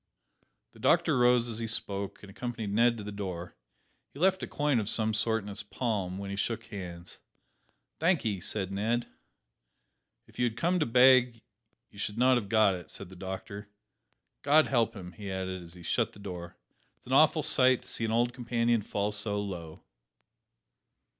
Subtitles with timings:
[0.71, 3.55] The doctor rose as he spoke, and accompanied Ned to the door.
[4.09, 7.19] He left a coin of some sort in his palm, when he shook hands.
[7.99, 9.05] "Thankee," said Ned.
[10.25, 11.43] "If you had come to beg,
[11.91, 13.69] you should not have got it," said the doctor.
[14.41, 16.57] "God help him!" he added as he shut the door;
[16.97, 19.83] "it is an awful sight to see an old companion fall so low."